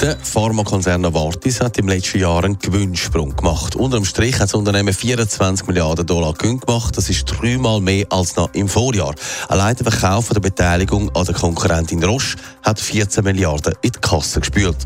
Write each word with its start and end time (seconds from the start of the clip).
Der 0.00 0.16
Pharmakonzern 0.16 1.00
Novartis 1.00 1.60
hat 1.60 1.76
im 1.76 1.88
letzten 1.88 2.20
Jahr 2.20 2.44
einen 2.44 2.56
Gewinnsprung 2.56 3.34
gemacht. 3.34 3.74
Unterm 3.74 4.04
Strich 4.04 4.36
hat 4.36 4.42
das 4.42 4.54
Unternehmen 4.54 4.94
24 4.94 5.66
Milliarden 5.66 6.06
Dollar 6.06 6.34
Gewinn 6.34 6.60
gemacht. 6.60 6.96
Das 6.96 7.10
ist 7.10 7.24
dreimal 7.24 7.80
mehr 7.80 8.06
als 8.10 8.36
noch 8.36 8.54
im 8.54 8.68
Vorjahr. 8.68 9.14
Allein 9.48 9.74
der 9.74 9.90
Verkauf 9.90 10.28
der 10.28 10.38
Beteiligung 10.38 11.10
an 11.16 11.24
der 11.24 11.34
Konkurrentin 11.34 12.04
Roche 12.04 12.36
hat 12.62 12.78
14 12.78 13.24
Milliarden 13.24 13.74
in 13.82 13.90
die 13.90 13.98
Kasse 13.98 14.38
gespült. 14.38 14.76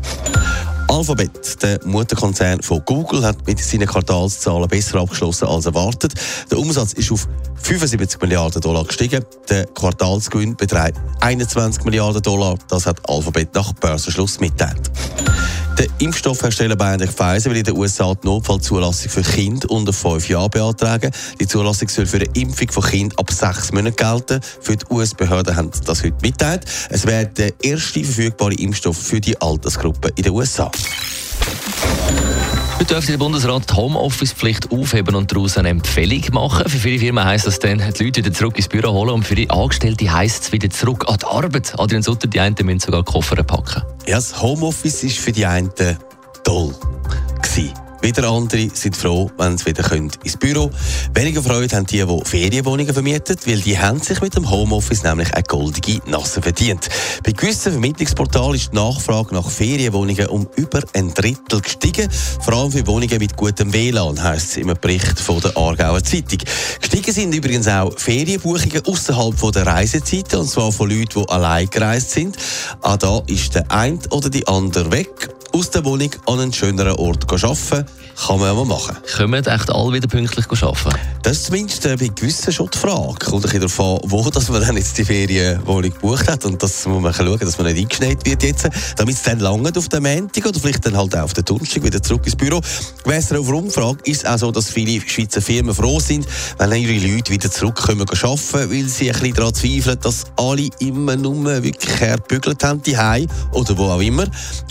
Alphabet, 1.03 1.61
der 1.61 1.81
Mutterkonzern 1.83 2.61
von 2.61 2.81
Google, 2.85 3.25
hat 3.25 3.45
mit 3.45 3.59
seinen 3.59 3.89
Quartalszahlen 3.89 4.69
besser 4.69 5.01
abgeschlossen 5.01 5.49
als 5.49 5.65
erwartet. 5.65 6.13
Der 6.49 6.57
Umsatz 6.57 6.93
ist 6.93 7.11
auf 7.11 7.27
75 7.61 8.21
Milliarden 8.21 8.61
Dollar 8.61 8.85
gestiegen. 8.85 9.25
Der 9.49 9.65
Quartalsgewinn 9.65 10.55
beträgt 10.55 10.97
21 11.19 11.83
Milliarden 11.83 12.21
Dollar. 12.21 12.57
Das 12.69 12.85
hat 12.85 13.01
Alphabet 13.09 13.53
nach 13.53 13.73
Börsenschluss 13.73 14.39
mitteilt. 14.39 14.89
Der 15.77 15.87
Impfstoffhersteller 15.97 16.75
BioNTech 16.75 17.09
Pfizer 17.09 17.49
will 17.49 17.57
in 17.57 17.63
den 17.63 17.75
USA 17.75 18.13
die 18.13 18.27
Notfallzulassung 18.27 19.09
für 19.09 19.21
Kinder 19.23 19.69
unter 19.71 19.91
fünf 19.91 20.29
Jahren 20.29 20.51
beantragen. 20.51 21.11
Die 21.39 21.47
Zulassung 21.47 21.89
soll 21.89 22.05
für 22.05 22.17
eine 22.17 22.29
Impfung 22.35 22.69
von 22.71 22.83
Kindern 22.83 23.17
ab 23.17 23.31
sechs 23.31 23.71
Monaten 23.71 23.95
gelten. 23.95 24.39
Für 24.61 24.77
die 24.77 24.85
US-Behörden 24.91 25.55
haben 25.55 25.71
das 25.85 26.03
heute 26.03 26.17
mitteilt. 26.21 26.65
Es 26.89 27.07
wäre 27.07 27.25
der 27.25 27.53
erste 27.63 28.03
verfügbare 28.03 28.53
Impfstoff 28.53 28.97
für 28.97 29.19
die 29.19 29.39
Altersgruppe 29.41 30.09
in 30.15 30.23
den 30.23 30.33
USA. 30.33 30.69
Heute 32.83 32.95
dürfte 32.95 33.13
der 33.13 33.17
Bundesrat 33.17 33.69
die 33.69 33.75
Homeoffice-Pflicht 33.75 34.73
aufheben 34.73 35.15
und 35.15 35.31
daraus 35.31 35.57
eine 35.57 35.69
Empfehlung 35.69 36.21
machen. 36.33 36.69
Für 36.69 36.77
viele 36.77 36.99
Firmen 36.99 37.23
heisst 37.23 37.47
das 37.47 37.57
dann, 37.57 37.77
die 37.77 38.03
Leute 38.03 38.17
wieder 38.17 38.33
zurück 38.33 38.57
ins 38.57 38.67
Büro 38.67 38.91
holen 38.91 39.11
und 39.11 39.23
für 39.23 39.35
die 39.35 39.49
Angestellten 39.49 40.11
heisst 40.11 40.43
es 40.43 40.51
wieder 40.51 40.69
zurück 40.69 41.05
an 41.07 41.15
die 41.17 41.25
Arbeit. 41.25 41.79
Adrian 41.79 42.03
Sutter, 42.03 42.27
die 42.27 42.41
einen 42.41 42.57
müssen 42.61 42.81
sogar 42.81 43.05
Koffer 43.05 43.41
packen. 43.41 43.83
Ja, 44.05 44.17
das 44.17 44.41
Homeoffice 44.41 45.01
ist 45.05 45.17
für 45.17 45.31
die 45.31 45.45
einen 45.45 45.71
toll. 46.43 46.75
Wieder 48.03 48.29
andere 48.29 48.67
sind 48.73 48.97
froh, 48.97 49.31
wenn 49.37 49.57
sie 49.57 49.67
wieder 49.67 49.89
ins 49.93 50.35
Büro 50.37 50.67
können. 50.67 50.75
Weniger 51.13 51.41
Freude 51.41 51.73
haben 51.73 51.85
die, 51.85 52.03
die 52.05 52.21
Ferienwohnungen 52.25 52.93
vermieten, 52.93 53.37
weil 53.45 53.61
die 53.61 53.79
haben 53.79 54.01
sich 54.01 54.19
mit 54.19 54.35
dem 54.35 54.51
Homeoffice 54.51 55.03
nämlich 55.03 55.33
eine 55.33 55.43
goldige 55.43 56.01
Nasse 56.09 56.41
verdient. 56.41 56.89
Bei 57.23 57.31
gewissen 57.31 57.71
Vermittlungsportalen 57.71 58.55
ist 58.55 58.73
die 58.73 58.75
Nachfrage 58.75 59.33
nach 59.33 59.49
Ferienwohnungen 59.49 60.27
um 60.27 60.49
über 60.57 60.81
ein 60.93 61.13
Drittel 61.13 61.61
gestiegen. 61.61 62.09
Vor 62.41 62.53
allem 62.55 62.73
für 62.73 62.85
Wohnungen 62.87 63.19
mit 63.19 63.37
gutem 63.37 63.71
WLAN, 63.71 64.21
heisst 64.21 64.49
es 64.49 64.57
im 64.57 64.73
Bericht 64.81 65.17
von 65.21 65.39
der 65.39 65.55
Aargauer 65.55 66.03
Zeitung. 66.03 66.39
Gestiegen 66.81 67.13
sind 67.13 67.33
übrigens 67.33 67.69
auch 67.69 67.97
Ferienbuchungen 67.97 68.85
außerhalb 68.85 69.53
der 69.53 69.65
Reisezeiten, 69.65 70.39
und 70.39 70.49
zwar 70.49 70.73
von 70.73 70.89
Leuten, 70.89 71.23
die 71.23 71.29
allein 71.29 71.69
gereist 71.69 72.11
sind. 72.11 72.35
Auch 72.81 72.97
da 72.97 73.21
ist 73.27 73.55
der 73.55 73.71
eine 73.71 73.99
oder 74.09 74.29
die 74.29 74.45
andere 74.45 74.91
weg 74.91 75.29
aus 75.53 75.69
der 75.69 75.85
Wohnung 75.85 76.09
an 76.25 76.39
einen 76.39 76.51
schöneren 76.51 76.93
Ort 76.93 77.31
arbeiten. 77.31 77.85
Kann 78.27 78.39
man 78.39 78.47
ja 78.47 78.53
mal 78.53 78.65
machen. 78.65 78.97
Können 79.15 79.31
echt 79.47 79.71
alle 79.71 79.93
wieder 79.93 80.07
pünktlich 80.07 80.45
arbeiten? 80.63 80.99
Das 81.21 81.37
ist 81.37 81.45
zumindest 81.45 81.85
äh, 81.85 81.95
bei 81.95 82.07
gewissen 82.07 82.51
schon 82.51 82.69
die 82.73 82.77
Frage. 82.77 83.25
Kommt 83.25 83.45
ein 83.45 83.61
an, 83.61 83.69
wo 84.03 84.29
dass 84.29 84.49
man 84.49 84.61
dann 84.61 84.77
jetzt 84.77 84.97
die 84.97 85.05
Ferienwohnung 85.05 85.91
gebucht 85.91 86.27
hat. 86.29 86.45
Und 86.45 86.61
das 86.61 86.85
muss 86.85 87.01
man 87.01 87.13
schauen, 87.13 87.39
dass 87.39 87.57
man 87.57 87.67
nicht 87.67 87.81
eingeschneit 87.81 88.25
wird 88.25 88.43
jetzt. 88.43 88.69
Damit 88.97 89.15
es 89.15 89.23
dann 89.23 89.39
lange 89.39 89.71
auf 89.75 89.89
den 89.89 90.03
Montag 90.03 90.45
oder 90.45 90.59
vielleicht 90.59 90.85
dann 90.85 90.97
halt 90.97 91.15
auch 91.15 91.23
auf 91.23 91.33
den 91.33 91.45
Donnerstag 91.45 91.83
wieder 91.83 92.01
zurück 92.01 92.25
ins 92.25 92.35
Büro. 92.35 92.59
Gemäss 93.03 93.31
auf 93.31 93.47
Umfrage 93.47 93.99
ist 94.05 94.23
es 94.23 94.29
auch 94.29 94.37
so, 94.37 94.51
dass 94.51 94.69
viele 94.69 95.01
Schweizer 95.07 95.41
Firmen 95.41 95.73
froh 95.73 95.99
sind, 95.99 96.27
wenn 96.57 96.71
ihre 96.71 97.07
Leute 97.07 97.31
wieder 97.31 97.49
zurückkommen 97.49 98.05
arbeiten, 98.09 98.71
weil 98.71 98.87
sie 98.87 99.11
ein 99.11 99.19
bisschen 99.19 99.33
daran 99.35 99.53
zweifeln, 99.53 99.99
dass 100.01 100.23
alle 100.35 100.69
immer 100.79 101.15
nur 101.15 101.63
wirklich 101.63 101.99
herbügelt 101.99 102.63
haben, 102.63 102.81
die 102.81 102.97
oder 103.51 103.77
wo 103.77 103.89
auch 103.89 104.01
immer. 104.01 104.25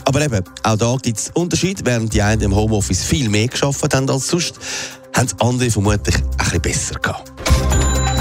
Aber 0.04 0.21
eben, 0.22 0.44
auch 0.62 0.72
da 0.77 0.97
gibt 1.00 1.19
es 1.19 1.31
Unterschiede. 1.34 1.84
Während 1.84 2.12
die 2.12 2.22
einen 2.22 2.43
im 2.43 2.55
Homeoffice 2.55 3.05
viel 3.05 3.28
mehr 3.28 3.49
geschafft 3.49 3.94
haben 3.94 4.09
als 4.09 4.28
sonst, 4.28 4.55
haben 5.15 5.27
es 5.27 5.41
andere 5.41 5.71
vermutlich 5.71 6.16
ein 6.16 6.37
bisschen 6.38 6.62
besser 6.62 6.94
gehabt. 6.99 7.33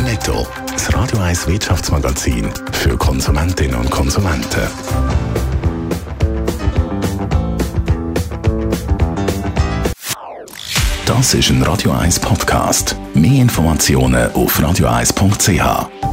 Netto, 0.04 0.48
das 0.72 0.94
Radio 0.94 1.20
1 1.20 1.48
Wirtschaftsmagazin 1.48 2.50
für 2.72 2.98
Konsumentinnen 2.98 3.76
und 3.76 3.90
Konsumenten. 3.90 4.68
Das 11.06 11.34
ist 11.34 11.50
ein 11.50 11.62
Radio 11.64 11.92
1 11.92 12.20
Podcast. 12.20 12.96
Mehr 13.14 13.42
Informationen 13.42 14.32
auf 14.32 14.60
radio1.ch. 14.60 16.11